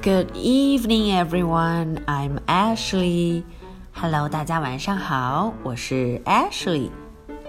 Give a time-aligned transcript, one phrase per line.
[0.00, 2.04] Good evening, everyone.
[2.06, 3.42] I'm Ashley.
[3.92, 6.90] Hello，大家晚上好，我是 Ashley。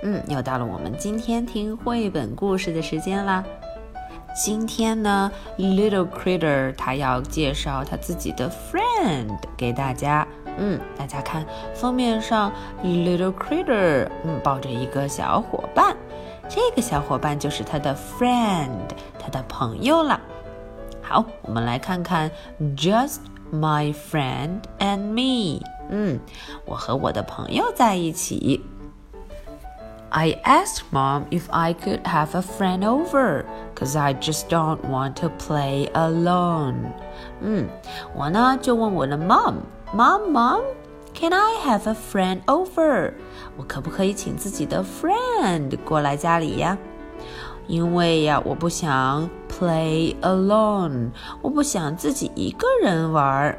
[0.02, 3.44] 嗯，又到了我们今天听绘本故事的时间啦。
[4.36, 10.28] 今天呢，Little Critter 他要介绍他自己的 friend 给大家。
[10.58, 11.46] 嗯，大家看
[11.76, 12.52] 封面上
[12.84, 15.96] ，Little Critter 嗯抱着一个小伙伴，
[16.50, 18.90] 这个小伙伴就是他的 friend，
[19.20, 20.20] 他的朋友了。
[21.09, 22.31] 好，我们来看看
[22.77, 23.19] Just
[23.53, 25.63] my friend and me。
[25.91, 26.19] 嗯，
[26.65, 28.65] 我和我的朋友在一起。
[30.11, 35.29] I asked mom if I could have a friend over, cause I just don't want to
[35.39, 36.93] play alone.
[37.41, 37.69] 嗯，
[38.15, 39.57] 我呢就问我的 mom,
[39.93, 40.63] mom, mom,
[41.13, 43.13] can I have a friend over?
[43.57, 46.79] 我可不可以请自己的 friend 过来家里呀？
[47.69, 51.11] 因为呀，我不想 play alone，
[51.43, 53.59] 我不想自己一个人玩。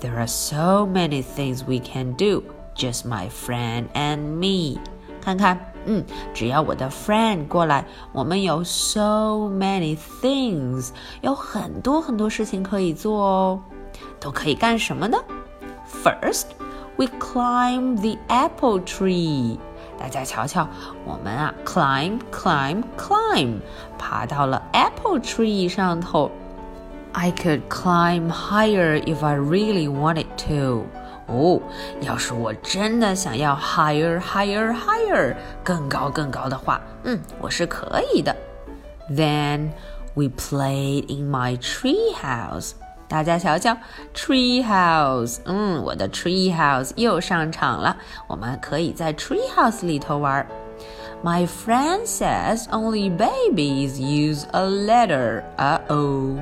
[0.00, 2.42] There are so many things we can do,
[2.74, 4.80] just my friend and me。
[5.20, 10.88] 看看，嗯，只要我的 friend 过来，我们有 so many things，
[11.20, 13.60] 有很多很多事情可以做哦。
[14.18, 15.18] 都可以干什么呢？
[16.02, 16.44] First,
[16.96, 19.58] we climb the apple tree.
[19.97, 20.67] 大家瞧瞧，
[21.05, 23.59] 我们啊，climb climb climb，
[23.97, 26.29] 爬到了 apple tree 上头。
[27.13, 30.85] I could climb higher if I really wanted to。
[31.27, 31.59] 哦，
[32.01, 38.35] 要是我真的想要 higher higher higher 更高更高的话，嗯，我是可以的。
[39.09, 39.69] Then
[40.13, 42.73] we played in my tree house。
[43.08, 43.76] 大家瞧瞧，
[44.14, 47.96] tree house，嗯，我的 tree house 又上场了。
[48.28, 50.46] 我们可以在 tree house 里头玩。
[51.22, 55.42] My friend says only babies use a ladder.
[55.58, 56.38] Uh oh，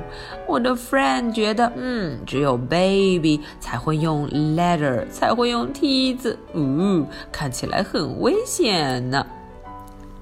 [0.46, 6.38] 我的 friend 觉得，嗯，只有 baby 才会用 ladder，才会用梯子。
[6.54, 9.26] 呜，看起来很危险呢。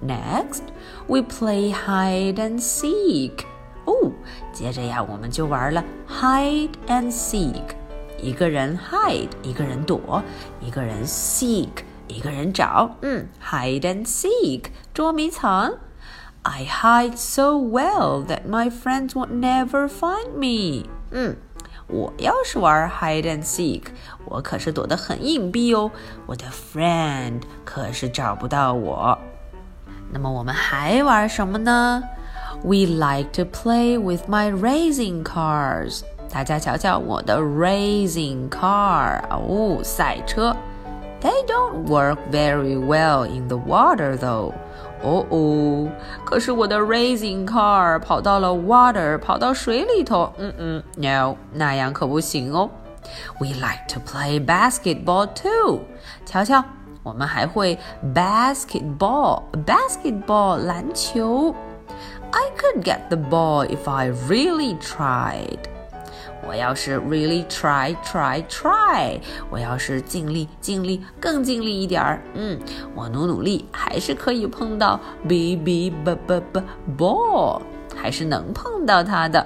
[0.03, 0.63] Next,
[1.07, 3.45] we play hide and seek.
[3.92, 4.12] 哦，
[4.54, 7.76] 接着呀，我们就玩了 hide and seek，
[8.18, 10.24] 一个人 hide，一个人躲，
[10.62, 11.70] 一个人 seek，
[12.08, 12.96] 一个人找。
[13.02, 15.74] 嗯，hide and seek，捉迷藏。
[16.44, 20.90] I hide so well that my friends would never find me。
[21.12, 21.36] 嗯，
[21.88, 23.84] 我要是玩 hide and seek，
[24.26, 25.92] 我可是躲得很隐蔽哦，
[26.26, 29.18] 我的 friend 可是找不到我。
[30.14, 32.04] 那么我们还玩什么呢
[32.63, 36.03] ？We like to play with my racing cars。
[36.31, 40.57] 大家瞧瞧我的 racing car 哦，赛车。
[41.21, 44.53] They don't work very well in the water though。
[45.03, 45.89] 哦哦，
[46.25, 50.33] 可是我的 racing car 跑到了 water，跑到水里头。
[50.39, 52.71] 嗯嗯，no，那样可不行哦。
[53.39, 55.81] We like to play basketball too。
[56.25, 56.65] 瞧瞧，
[57.03, 57.79] 我们还会
[58.15, 61.55] basketball，basketball 篮球。
[62.32, 65.60] I could get the ball if I really tried.
[66.48, 69.20] 我要是 really try try try，
[69.50, 72.60] 我要是尽力尽力更尽力一点儿，嗯，
[72.96, 76.64] 我努努力还是可以碰到 b b b b b
[76.98, 77.62] ball，
[77.96, 79.46] 还是能碰到它的。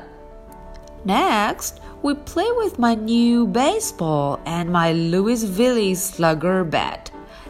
[1.06, 7.00] Next, we play with my new baseball and my Louisville Slugger bat.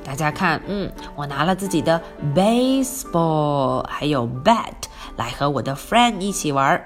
[0.03, 2.01] 大家看，嗯，我拿了自己的
[2.35, 4.73] baseball，还有 bat。
[5.16, 6.82] 来和我的 friend 一起玩。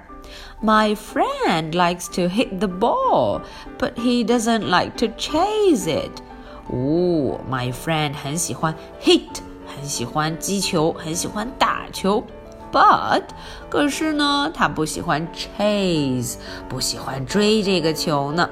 [0.62, 3.42] My friend likes to hit the ball,
[3.78, 6.22] but he doesn't like to chase it.
[6.70, 12.24] 哦，My friend 很喜欢 hit，很喜欢击球，很喜欢打球。
[12.72, 13.24] But
[13.68, 16.36] 可是呢，他不喜欢 chase，
[16.68, 18.48] 不喜欢追这个球呢。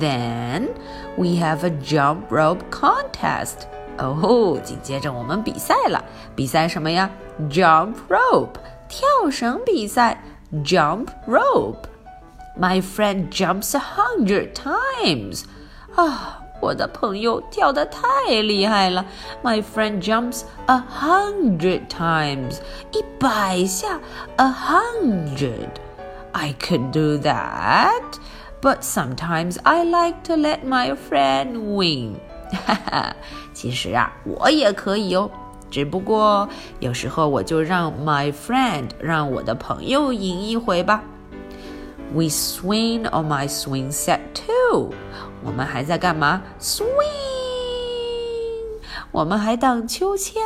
[0.00, 0.68] Then
[1.16, 3.66] we have a jump rope contest.
[3.98, 6.02] 哦，紧接着我们比赛了，
[6.34, 7.10] 比赛什么呀？
[7.50, 8.56] Jump rope。
[8.88, 10.22] 跳绳比赛，
[10.64, 15.44] jump rope。My friend jumps a hundred times。
[15.94, 19.06] 啊，我的朋友跳得太厉害了。
[19.42, 22.58] My friend jumps a hundred times。
[22.92, 24.00] 一百下，
[24.36, 28.02] a hundred。I could do that,
[28.60, 32.16] but sometimes I like to let my friend win.
[32.66, 33.16] 哈哈，
[33.52, 35.30] 其实啊，我也可以哦。
[35.69, 36.47] 只不过
[36.79, 41.03] 有时候我就让 my friend 让我的朋友赢一回吧。
[42.13, 44.91] We swing on my swing set too。
[45.43, 46.85] 我们还在干嘛？Swing。
[49.11, 50.41] 我们还荡秋千。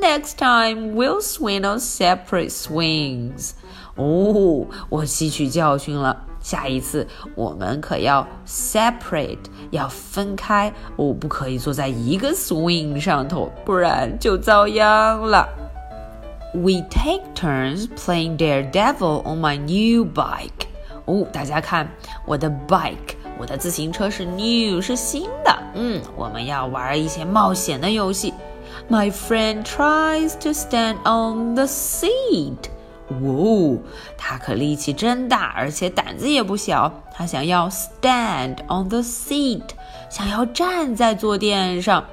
[0.00, 3.52] Next time we'll swing on separate swings。
[3.96, 6.27] 哦，我吸取教训了。
[6.48, 9.36] 下一次我们可要 separate，
[9.70, 15.46] 要分开哦，不可以坐在一个 swing 上头，不然就遭殃了。
[16.54, 20.68] We take turns playing Daredevil on my new bike。
[21.04, 21.86] 哦，大家看
[22.24, 25.54] 我的 bike，我的自行车是 new，是新的。
[25.74, 28.32] 嗯，我们要玩一些冒险的游戏。
[28.88, 32.70] My friend tries to stand on the seat。
[33.08, 33.78] 哦，
[34.16, 36.92] 他可力气真大，而且胆子也不小。
[37.12, 39.62] 他想要 stand on the seat，
[40.10, 42.04] 想要站在坐垫上。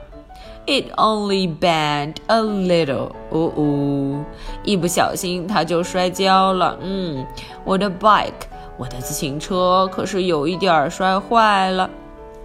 [0.68, 3.12] It only bent a little。
[3.30, 4.25] 哦哦，
[4.63, 6.77] 一不小心他就摔跤了。
[6.81, 7.24] 嗯，
[7.63, 11.88] 我的 bike，我的自行车可是有一点摔坏了。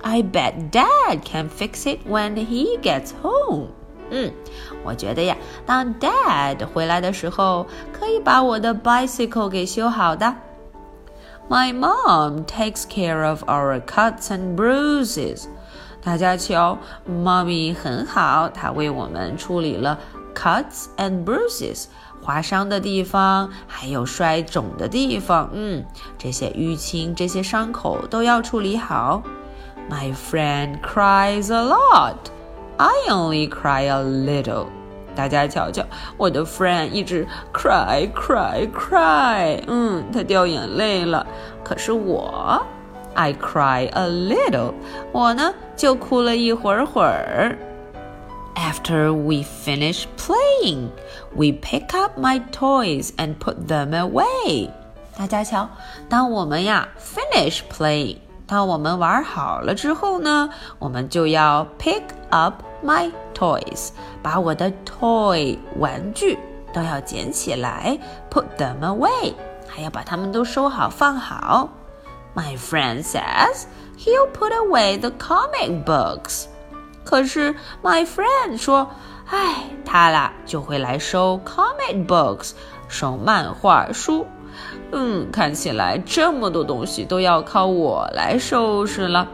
[0.03, 3.69] I bet Dad can fix it when he gets home。
[4.11, 4.33] 嗯，
[4.83, 5.37] 我觉得呀，
[5.70, 10.36] 当 Dad 回来的时候，可以把我的 bicycle 给修好的。
[11.50, 15.46] My mom takes care of our cuts and bruises。
[16.04, 20.00] 大家瞧，妈咪很好，她为我们处理了
[20.36, 21.86] cuts and bruises，
[22.22, 25.50] 划伤的地方，还有摔肿的地方。
[25.54, 25.86] 嗯，
[26.18, 29.22] 这些淤青、这些伤口都要处理好。
[29.90, 34.66] My friend cries a lot。I only cry a little。
[35.20, 35.82] 大家瞧瞧，
[36.18, 41.26] 我的 friend 一直 cry cry cry，嗯，他掉眼泪了。
[41.64, 42.62] 可是我，
[43.14, 44.74] I cry a little，
[45.14, 47.58] 我呢就哭了一会儿会儿。
[48.56, 50.90] After we finish playing,
[51.34, 54.70] we pick up my toys and put them away。
[55.18, 55.70] 大家瞧，
[56.10, 62.56] 当我们呀 finish playing，当我们玩好了之后呢，我们就要 pick up。
[62.85, 63.91] My toys，
[64.23, 66.39] 把我的 toy 玩具
[66.73, 67.99] 都要捡起来
[68.31, 69.35] ，put them away，
[69.67, 71.69] 还要把它们都收好放好。
[72.35, 73.65] My friend says
[73.99, 76.47] he'll put away the comic books。
[77.05, 78.89] 可是 my friend 说，
[79.29, 82.53] 哎，他啦就会来收 comic books，
[82.89, 84.27] 收漫画书。
[84.93, 89.27] 嗯，看起来这么多东西都要靠我来收拾了。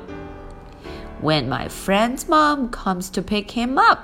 [1.21, 3.99] When my friend's mom comes to pick him up,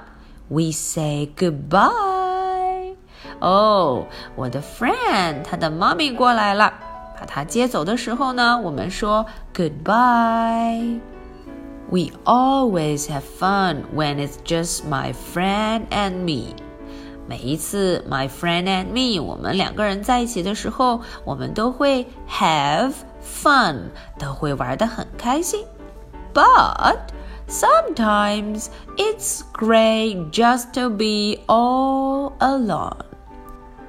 [0.49, 2.95] we say goodbye.
[3.39, 4.05] 哦，
[4.35, 6.73] 我的 friend 他的 mommy 过来了，
[7.19, 10.99] 把他接走的时候呢，我们说 goodbye.
[11.89, 16.53] We always have fun when it's just my friend and me.
[17.27, 25.65] 每一次 my friend and me 我们两个人在一起的时候，我们都会 have fun，都会玩得很开心。
[26.33, 27.11] but
[27.47, 33.05] sometimes it's great just to be all alone.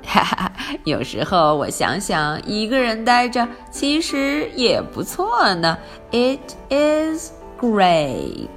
[0.04, 0.52] 哈哈，
[0.84, 5.76] 有时候我想想，一个人待着其实也不错呢。
[6.10, 8.48] It is great.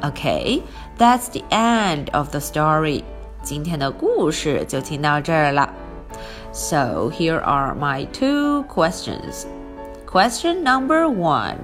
[0.00, 0.62] Okay,
[0.96, 3.02] that's the end of the story.
[3.42, 5.68] 今天的故事就听到这儿了。
[6.52, 9.44] So here are my two questions.
[10.06, 11.56] Question number one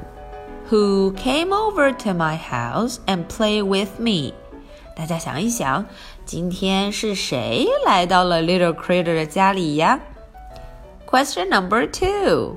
[0.70, 4.32] who came over to my house and played with me.
[4.96, 5.84] 大家想一想，
[6.24, 10.00] 今天是谁来到了 Little Critter 的家里呀？
[11.06, 12.56] Question number two.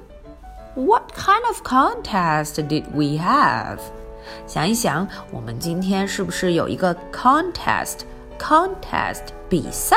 [0.75, 3.79] What kind of contest did we have?
[4.45, 9.95] 想一想，我们今天是不是有一个 contest？contest 比赛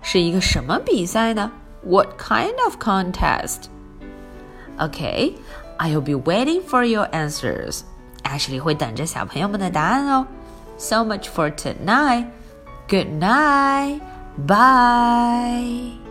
[0.00, 1.52] 是一个什么比赛呢？
[1.84, 3.64] What kind of contest?
[4.78, 5.34] Okay,
[5.78, 7.82] I'll be waiting for your answers.
[8.24, 10.26] Ashley 会等着小朋友们的答案哦。
[10.76, 12.26] So much for tonight.
[12.88, 14.00] Good night.
[14.46, 16.01] Bye.